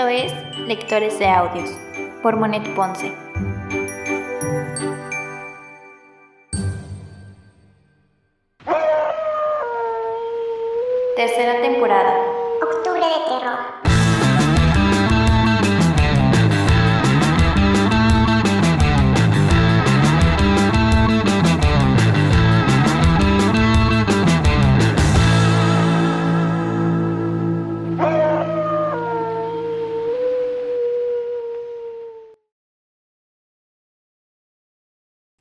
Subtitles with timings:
[0.00, 1.76] Esto es Lectores de Audios
[2.22, 3.12] por Monet Ponce.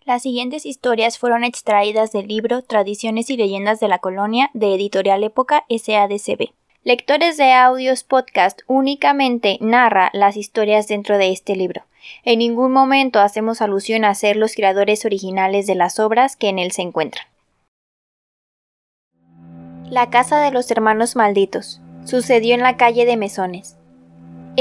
[0.09, 5.23] Las siguientes historias fueron extraídas del libro Tradiciones y Leyendas de la Colonia de Editorial
[5.23, 6.49] Época SADCB.
[6.83, 11.83] Lectores de Audios Podcast únicamente narra las historias dentro de este libro.
[12.23, 16.57] En ningún momento hacemos alusión a ser los creadores originales de las obras que en
[16.57, 17.27] él se encuentran.
[19.91, 21.81] La casa de los hermanos malditos.
[22.03, 23.78] Sucedió en la calle de Mesones.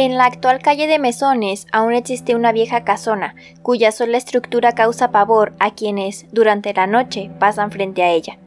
[0.01, 5.11] En la actual calle de Mesones aún existe una vieja casona, cuya sola estructura causa
[5.11, 8.39] pavor a quienes, durante la noche, pasan frente a ella.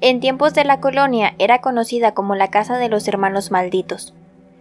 [0.00, 4.14] En tiempos de la colonia era conocida como la Casa de los Hermanos Malditos.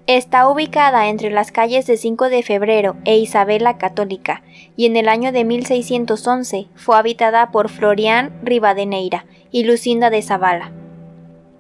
[0.06, 4.41] Está ubicada entre las calles de 5 de febrero e Isabela Católica,
[4.75, 10.73] y en el año de 1611 fue habitada por Florian Rivadeneira y Lucinda de Zavala.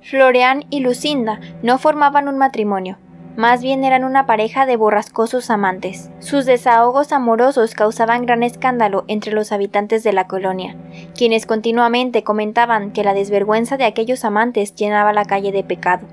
[0.01, 2.97] Florian y Lucinda no formaban un matrimonio,
[3.37, 6.09] más bien eran una pareja de borrascosos amantes.
[6.19, 10.75] Sus desahogos amorosos causaban gran escándalo entre los habitantes de la colonia,
[11.15, 16.07] quienes continuamente comentaban que la desvergüenza de aquellos amantes llenaba la calle de pecado.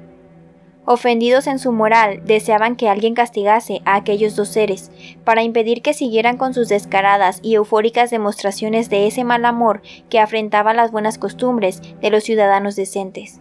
[0.86, 4.91] Ofendidos en su moral, deseaban que alguien castigase a aquellos dos seres,
[5.25, 9.80] para impedir que siguieran con sus descaradas y eufóricas demostraciones de ese mal amor
[10.11, 13.41] que afrentaba las buenas costumbres de los ciudadanos decentes.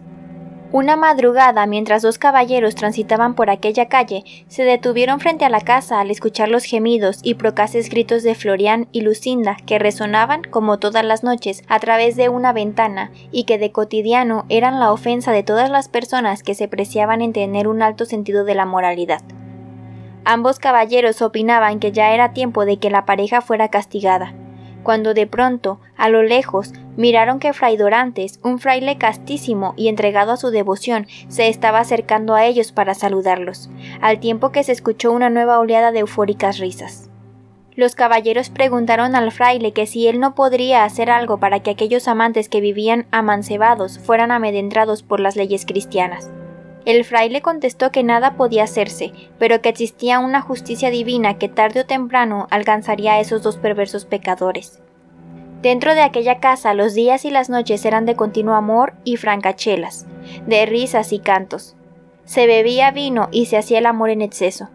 [0.74, 6.00] Una madrugada, mientras dos caballeros transitaban por aquella calle, se detuvieron frente a la casa
[6.00, 11.04] al escuchar los gemidos y procaces gritos de Florian y Lucinda que resonaban, como todas
[11.04, 15.44] las noches, a través de una ventana, y que de cotidiano eran la ofensa de
[15.44, 19.22] todas las personas que se preciaban en tener un alto sentido de la moralidad.
[20.24, 24.34] Ambos caballeros opinaban que ya era tiempo de que la pareja fuera castigada,
[24.84, 30.30] cuando de pronto, a lo lejos, miraron que Fray Dorantes, un fraile castísimo y entregado
[30.30, 33.68] a su devoción, se estaba acercando a ellos para saludarlos,
[34.00, 37.10] al tiempo que se escuchó una nueva oleada de eufóricas risas.
[37.76, 42.06] Los caballeros preguntaron al fraile que si él no podría hacer algo para que aquellos
[42.06, 46.30] amantes que vivían amancebados fueran amedrentados por las leyes cristianas.
[46.84, 51.80] El fraile contestó que nada podía hacerse, pero que existía una justicia divina que tarde
[51.80, 54.80] o temprano alcanzaría a esos dos perversos pecadores.
[55.62, 60.06] Dentro de aquella casa los días y las noches eran de continuo amor y francachelas,
[60.46, 61.74] de risas y cantos.
[62.26, 64.68] Se bebía vino y se hacía el amor en exceso.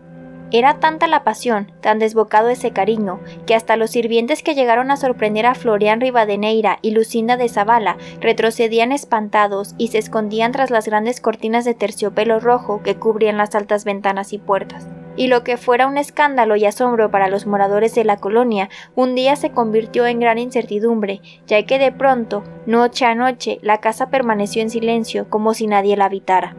[0.51, 4.97] Era tanta la pasión, tan desbocado ese cariño, que hasta los sirvientes que llegaron a
[4.97, 10.87] sorprender a Florian Rivadeneira y Lucinda de Zavala retrocedían espantados y se escondían tras las
[10.87, 14.87] grandes cortinas de terciopelo rojo que cubrían las altas ventanas y puertas.
[15.15, 19.13] Y lo que fuera un escándalo y asombro para los moradores de la colonia, un
[19.13, 24.09] día se convirtió en gran incertidumbre, ya que de pronto, noche a noche, la casa
[24.09, 26.55] permaneció en silencio como si nadie la habitara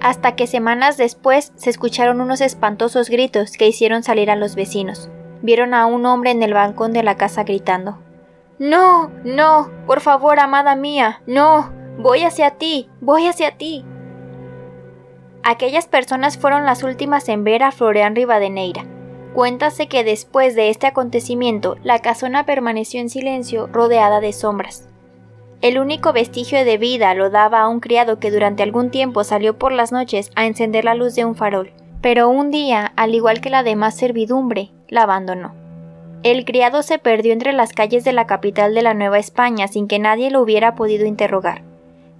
[0.00, 5.10] hasta que semanas después se escucharon unos espantosos gritos que hicieron salir a los vecinos.
[5.42, 7.98] Vieron a un hombre en el balcón de la casa gritando
[8.58, 13.84] No, no, por favor, amada mía, no, voy hacia ti, voy hacia ti.
[15.42, 18.84] Aquellas personas fueron las últimas en ver a Florian Rivadeneira.
[19.34, 24.89] Cuéntase que después de este acontecimiento, la casona permaneció en silencio rodeada de sombras.
[25.62, 29.58] El único vestigio de vida lo daba a un criado que durante algún tiempo salió
[29.58, 33.42] por las noches a encender la luz de un farol, pero un día, al igual
[33.42, 35.54] que la demás servidumbre, la abandonó.
[36.22, 39.86] El criado se perdió entre las calles de la capital de la Nueva España sin
[39.86, 41.62] que nadie lo hubiera podido interrogar.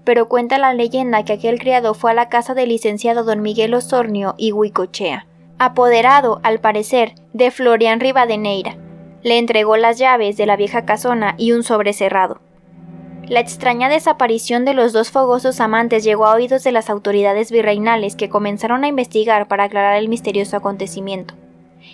[0.05, 3.73] Pero cuenta la leyenda que aquel criado fue a la casa del licenciado don Miguel
[3.73, 5.27] Osornio y Huicochea,
[5.59, 8.77] apoderado, al parecer, de Florian Rivadeneira.
[9.23, 12.41] Le entregó las llaves de la vieja casona y un sobre cerrado.
[13.31, 18.17] La extraña desaparición de los dos fogosos amantes llegó a oídos de las autoridades virreinales
[18.17, 21.35] que comenzaron a investigar para aclarar el misterioso acontecimiento.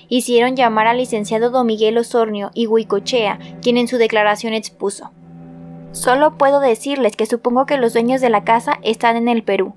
[0.08, 5.10] Hicieron llamar al licenciado Don Miguel Osornio y Huicochea, quien en su declaración expuso.
[5.92, 9.74] Solo puedo decirles que supongo que los dueños de la casa están en el Perú,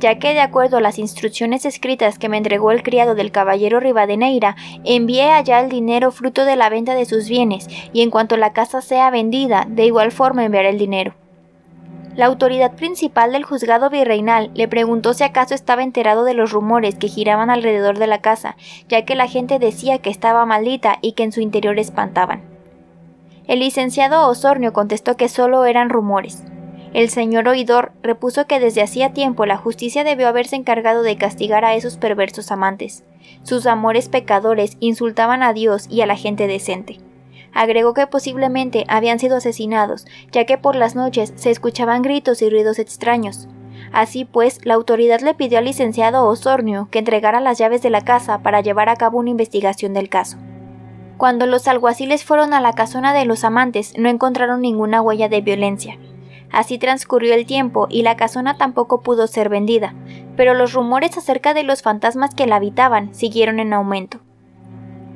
[0.00, 3.78] ya que de acuerdo a las instrucciones escritas que me entregó el criado del caballero
[3.78, 8.36] Rivadeneira, envié allá el dinero fruto de la venta de sus bienes, y en cuanto
[8.36, 11.14] la casa sea vendida, de igual forma enviaré el dinero.
[12.16, 16.96] La autoridad principal del juzgado virreinal le preguntó si acaso estaba enterado de los rumores
[16.96, 18.56] que giraban alrededor de la casa,
[18.88, 22.42] ya que la gente decía que estaba maldita y que en su interior espantaban.
[23.46, 26.44] El licenciado Osornio contestó que solo eran rumores.
[26.92, 31.64] El señor oidor repuso que desde hacía tiempo la justicia debió haberse encargado de castigar
[31.64, 33.04] a esos perversos amantes.
[33.44, 36.98] Sus amores pecadores insultaban a Dios y a la gente decente.
[37.54, 42.50] Agregó que posiblemente habían sido asesinados, ya que por las noches se escuchaban gritos y
[42.50, 43.48] ruidos extraños.
[43.92, 48.02] Así pues, la autoridad le pidió al licenciado Osornio que entregara las llaves de la
[48.02, 50.38] casa para llevar a cabo una investigación del caso.
[51.16, 55.40] Cuando los alguaciles fueron a la casona de los amantes, no encontraron ninguna huella de
[55.40, 55.98] violencia.
[56.52, 59.94] Así transcurrió el tiempo y la casona tampoco pudo ser vendida,
[60.36, 64.20] pero los rumores acerca de los fantasmas que la habitaban siguieron en aumento.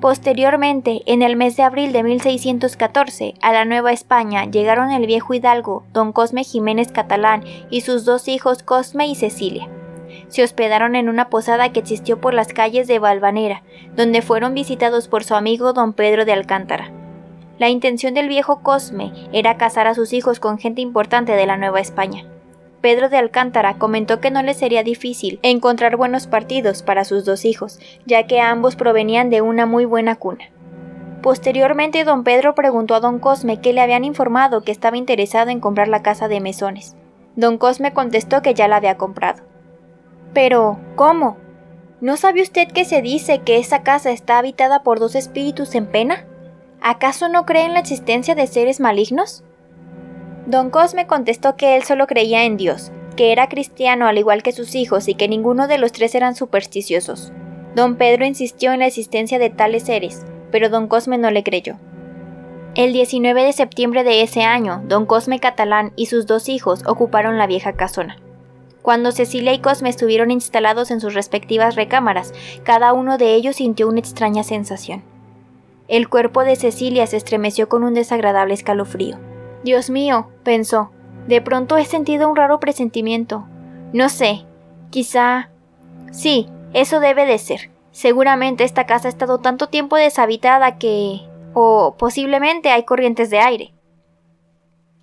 [0.00, 5.32] Posteriormente, en el mes de abril de 1614, a la Nueva España llegaron el viejo
[5.32, 9.68] hidalgo, don Cosme Jiménez Catalán, y sus dos hijos Cosme y Cecilia.
[10.28, 13.62] Se hospedaron en una posada que existió por las calles de Valvanera,
[13.96, 16.90] donde fueron visitados por su amigo don Pedro de Alcántara.
[17.58, 21.56] La intención del viejo Cosme era casar a sus hijos con gente importante de la
[21.56, 22.24] Nueva España.
[22.80, 27.44] Pedro de Alcántara comentó que no le sería difícil encontrar buenos partidos para sus dos
[27.44, 30.50] hijos, ya que ambos provenían de una muy buena cuna.
[31.22, 35.60] Posteriormente, don Pedro preguntó a don Cosme que le habían informado que estaba interesado en
[35.60, 36.96] comprar la casa de mesones.
[37.36, 39.42] Don Cosme contestó que ya la había comprado.
[40.34, 41.38] Pero, ¿cómo?
[42.02, 45.86] ¿No sabe usted que se dice que esa casa está habitada por dos espíritus en
[45.86, 46.26] pena?
[46.86, 49.42] ¿Acaso no cree en la existencia de seres malignos?
[50.44, 54.52] Don Cosme contestó que él solo creía en Dios, que era cristiano al igual que
[54.52, 57.32] sus hijos y que ninguno de los tres eran supersticiosos.
[57.74, 61.78] Don Pedro insistió en la existencia de tales seres, pero don Cosme no le creyó.
[62.74, 67.38] El 19 de septiembre de ese año, don Cosme Catalán y sus dos hijos ocuparon
[67.38, 68.18] la vieja casona.
[68.82, 73.88] Cuando Cecilia y Cosme estuvieron instalados en sus respectivas recámaras, cada uno de ellos sintió
[73.88, 75.13] una extraña sensación.
[75.86, 79.18] El cuerpo de Cecilia se estremeció con un desagradable escalofrío.
[79.64, 80.90] Dios mío, pensó,
[81.26, 83.46] de pronto he sentido un raro presentimiento.
[83.92, 84.44] No sé,
[84.90, 85.50] quizá...
[86.10, 87.70] Sí, eso debe de ser.
[87.90, 91.20] Seguramente esta casa ha estado tanto tiempo deshabitada que...
[91.52, 93.74] o posiblemente hay corrientes de aire.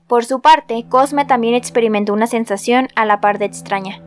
[0.07, 4.01] Por su parte, Cosme también experimentó una sensación a la par de extraña.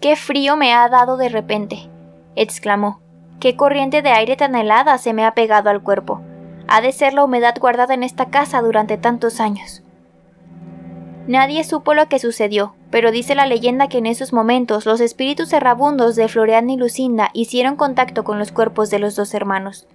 [0.00, 1.90] ¡Qué frío me ha dado de repente!
[2.34, 3.03] exclamó.
[3.40, 6.20] ¡Qué corriente de aire tan helada se me ha pegado al cuerpo!
[6.68, 9.82] Ha de ser la humedad guardada en esta casa durante tantos años.
[11.26, 15.52] Nadie supo lo que sucedió, pero dice la leyenda que en esos momentos los espíritus
[15.52, 19.86] errabundos de Florian y Lucinda hicieron contacto con los cuerpos de los dos hermanos.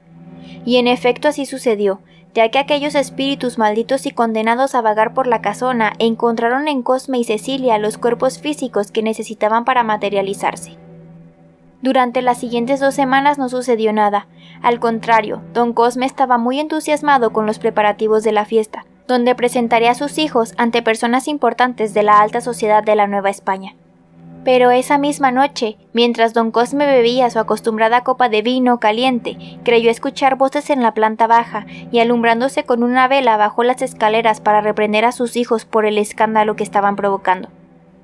[0.65, 2.01] Y en efecto así sucedió,
[2.33, 7.19] ya que aquellos espíritus malditos y condenados a vagar por la casona encontraron en Cosme
[7.19, 10.77] y Cecilia los cuerpos físicos que necesitaban para materializarse.
[11.81, 14.27] Durante las siguientes dos semanas no sucedió nada.
[14.61, 19.91] Al contrario, don Cosme estaba muy entusiasmado con los preparativos de la fiesta, donde presentaría
[19.91, 23.75] a sus hijos ante personas importantes de la alta sociedad de la Nueva España.
[24.43, 29.89] Pero esa misma noche, mientras don Cosme bebía su acostumbrada copa de vino caliente, creyó
[29.89, 34.61] escuchar voces en la planta baja y alumbrándose con una vela bajó las escaleras para
[34.61, 37.49] reprender a sus hijos por el escándalo que estaban provocando.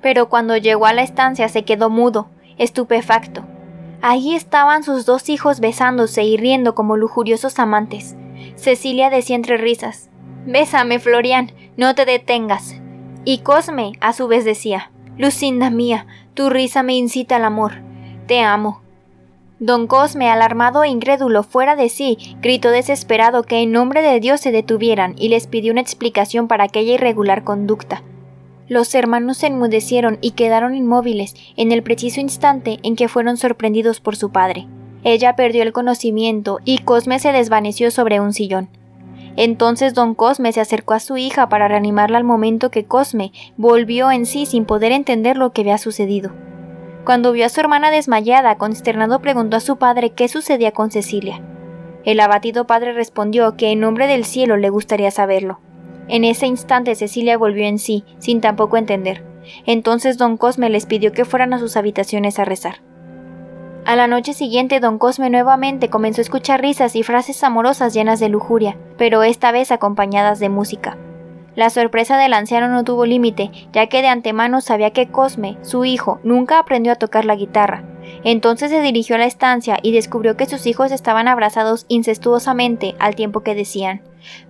[0.00, 2.28] Pero cuando llegó a la estancia se quedó mudo,
[2.58, 3.44] estupefacto.
[4.02, 8.16] Allí estaban sus dos hijos besándose y riendo como lujuriosos amantes.
[8.56, 10.10] Cecilia decía entre risas
[10.46, 12.80] Bésame, Florian, no te detengas.
[13.24, 17.82] Y Cosme, a su vez, decía Lucinda mía, tu risa me incita al amor.
[18.26, 18.82] Te amo.
[19.58, 24.40] Don Cosme, alarmado e incrédulo fuera de sí, gritó desesperado que en nombre de Dios
[24.40, 28.02] se detuvieran y les pidió una explicación para aquella irregular conducta.
[28.68, 34.00] Los hermanos se enmudecieron y quedaron inmóviles en el preciso instante en que fueron sorprendidos
[34.00, 34.66] por su padre.
[35.04, 38.68] Ella perdió el conocimiento y Cosme se desvaneció sobre un sillón.
[39.36, 44.10] Entonces don Cosme se acercó a su hija para reanimarla al momento que Cosme volvió
[44.10, 46.32] en sí sin poder entender lo que había sucedido.
[47.04, 51.40] Cuando vio a su hermana desmayada, consternado preguntó a su padre qué sucedía con Cecilia.
[52.04, 55.60] El abatido padre respondió que en nombre del cielo le gustaría saberlo.
[56.08, 59.24] En ese instante Cecilia volvió en sí, sin tampoco entender.
[59.64, 62.80] Entonces don Cosme les pidió que fueran a sus habitaciones a rezar.
[63.84, 68.18] A la noche siguiente, don Cosme nuevamente comenzó a escuchar risas y frases amorosas llenas
[68.18, 70.98] de lujuria, pero esta vez acompañadas de música.
[71.54, 75.84] La sorpresa del anciano no tuvo límite, ya que de antemano sabía que Cosme, su
[75.84, 77.84] hijo, nunca aprendió a tocar la guitarra.
[78.24, 83.14] Entonces se dirigió a la estancia y descubrió que sus hijos estaban abrazados incestuosamente al
[83.14, 84.02] tiempo que decían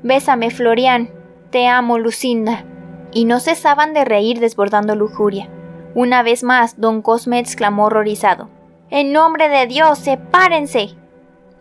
[0.03, 1.11] Bésame, Florian.
[1.57, 2.67] Te amo, Lucinda.
[3.15, 5.49] y no cesaban de reír desbordando lujuria.
[5.95, 8.51] Una vez más, don Cosme exclamó horrorizado.
[8.91, 10.91] En nombre de Dios, sepárense.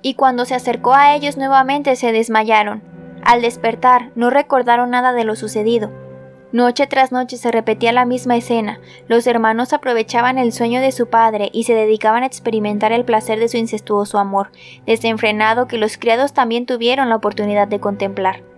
[0.02, 2.84] Y cuando se acercó a ellos nuevamente se desmayaron.
[3.24, 5.92] Al despertar, no recordaron nada de lo sucedido.
[6.52, 8.82] Noche tras noche se repetía la misma escena.
[9.08, 13.40] Los hermanos aprovechaban el sueño de su padre y se dedicaban a experimentar el placer
[13.40, 14.52] de su incestuoso amor,
[14.86, 18.55] desenfrenado que los criados también tuvieron la oportunidad de contemplar.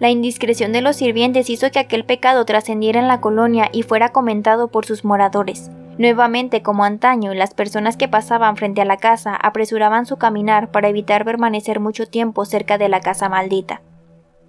[0.00, 4.10] La indiscreción de los sirvientes hizo que aquel pecado trascendiera en la colonia y fuera
[4.10, 5.70] comentado por sus moradores.
[5.98, 10.88] Nuevamente, como antaño, las personas que pasaban frente a la casa apresuraban su caminar para
[10.88, 13.80] evitar permanecer mucho tiempo cerca de la casa maldita.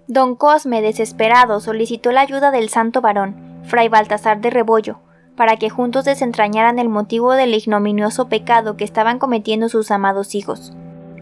[0.07, 4.99] Don Cosme, desesperado, solicitó la ayuda del santo varón, fray Baltasar de Rebollo,
[5.35, 10.73] para que juntos desentrañaran el motivo del ignominioso pecado que estaban cometiendo sus amados hijos.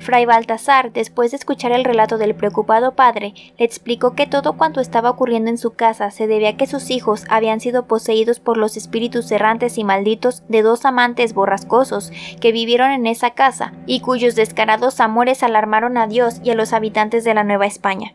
[0.03, 4.81] Fray Baltasar, después de escuchar el relato del preocupado padre, le explicó que todo cuanto
[4.81, 8.57] estaba ocurriendo en su casa se debía a que sus hijos habían sido poseídos por
[8.57, 14.01] los espíritus errantes y malditos de dos amantes borrascosos que vivieron en esa casa y
[14.01, 18.13] cuyos descarados amores alarmaron a Dios y a los habitantes de la Nueva España.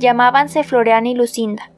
[0.00, 1.70] Llamábanse Floreán y Lucinda.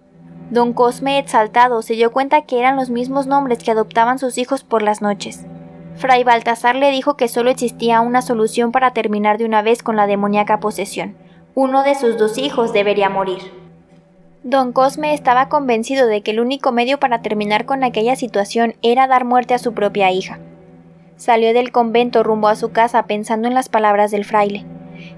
[0.50, 4.64] Don Cosme, exaltado, se dio cuenta que eran los mismos nombres que adoptaban sus hijos
[4.64, 5.46] por las noches.
[5.96, 9.96] Fray Baltasar le dijo que solo existía una solución para terminar de una vez con
[9.96, 11.16] la demoníaca posesión.
[11.54, 13.40] Uno de sus dos hijos debería morir.
[14.42, 19.06] Don Cosme estaba convencido de que el único medio para terminar con aquella situación era
[19.06, 20.40] dar muerte a su propia hija.
[21.16, 24.66] Salió del convento rumbo a su casa pensando en las palabras del fraile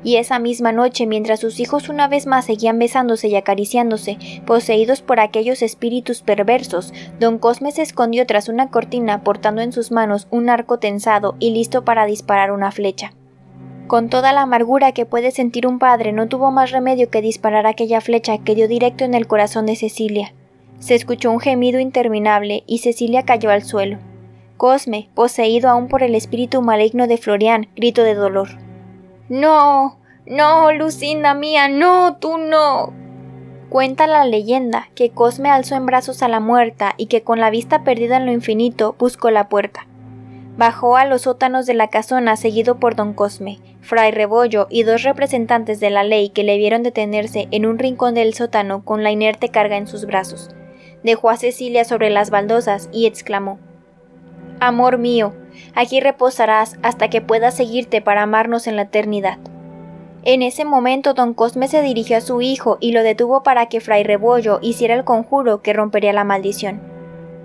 [0.03, 5.03] y esa misma noche, mientras sus hijos una vez más seguían besándose y acariciándose, poseídos
[5.03, 10.27] por aquellos espíritus perversos, don Cosme se escondió tras una cortina portando en sus manos
[10.31, 13.13] un arco tensado y listo para disparar una flecha.
[13.87, 17.67] Con toda la amargura que puede sentir un padre, no tuvo más remedio que disparar
[17.67, 20.33] aquella flecha que dio directo en el corazón de Cecilia.
[20.79, 23.99] Se escuchó un gemido interminable y Cecilia cayó al suelo.
[24.57, 28.64] Cosme, poseído aún por el espíritu maligno de Florian, gritó de dolor.
[29.29, 32.93] No, no, Lucinda mía, no, tú no.
[33.71, 37.51] Cuenta la leyenda que Cosme alzó en brazos a la muerta y que con la
[37.51, 39.87] vista perdida en lo infinito buscó la puerta.
[40.57, 45.03] Bajó a los sótanos de la casona seguido por don Cosme, fray Rebollo y dos
[45.03, 49.11] representantes de la ley que le vieron detenerse en un rincón del sótano con la
[49.11, 50.55] inerte carga en sus brazos.
[51.03, 53.59] Dejó a Cecilia sobre las baldosas y exclamó
[54.61, 55.35] Amor mío,
[55.75, 59.39] Aquí reposarás hasta que puedas seguirte para amarnos en la eternidad.
[60.23, 63.81] En ese momento don Cosme se dirigió a su hijo y lo detuvo para que
[63.81, 66.81] Fray Rebollo hiciera el conjuro que rompería la maldición.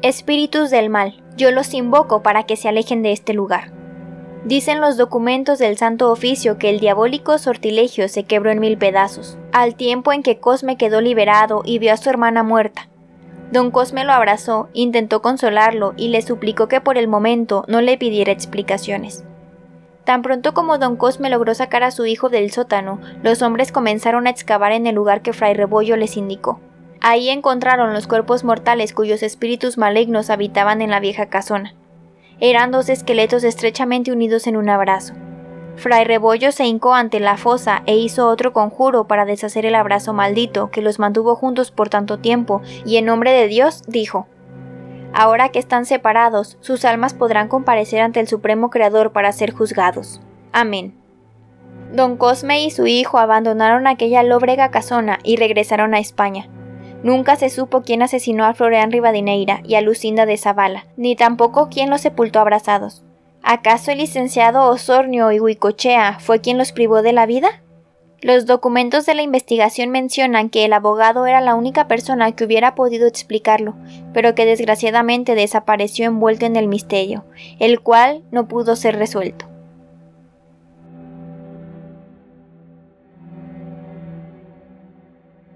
[0.02, 3.74] Espíritus del mal, yo los invoco para que se alejen de este lugar.
[4.46, 9.38] Dicen los documentos del Santo Oficio que el diabólico sortilegio se quebró en mil pedazos,
[9.52, 12.89] al tiempo en que Cosme quedó liberado y vio a su hermana muerta.
[13.52, 17.98] Don Cosme lo abrazó, intentó consolarlo y le suplicó que por el momento no le
[17.98, 19.24] pidiera explicaciones.
[20.04, 24.28] Tan pronto como don Cosme logró sacar a su hijo del sótano, los hombres comenzaron
[24.28, 26.60] a excavar en el lugar que Fray Rebollo les indicó.
[27.02, 31.74] Ahí encontraron los cuerpos mortales cuyos espíritus malignos habitaban en la vieja casona.
[32.40, 35.14] Eran dos esqueletos estrechamente unidos en un abrazo.
[35.80, 40.14] Fray Rebollo se hincó ante la fosa e hizo otro conjuro para deshacer el abrazo
[40.14, 44.28] maldito que los mantuvo juntos por tanto tiempo, y en nombre de Dios dijo
[45.14, 50.22] Ahora que están separados, sus almas podrán comparecer ante el Supremo Creador para ser juzgados.
[50.52, 50.94] Amén.
[51.94, 56.48] Don Cosme y su hijo abandonaron aquella lóbrega casona y regresaron a España.
[57.04, 61.70] Nunca se supo quién asesinó a Floreán Rivadineira y a Lucinda de Zavala, ni tampoco
[61.70, 63.04] quién los sepultó abrazados.
[63.44, 67.62] ¿Acaso el licenciado Osornio y Huicochea fue quien los privó de la vida?
[68.22, 72.76] Los documentos de la investigación mencionan que el abogado era la única persona que hubiera
[72.76, 73.76] podido explicarlo,
[74.14, 77.24] pero que desgraciadamente desapareció envuelto en el misterio,
[77.60, 79.46] el cual no pudo ser resuelto.